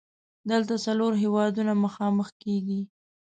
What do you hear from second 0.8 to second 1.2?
څلور